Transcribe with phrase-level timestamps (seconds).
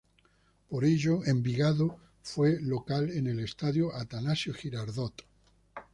[0.67, 5.13] Por ello, Envigado fue local en el Estadio Atanasio Girardot.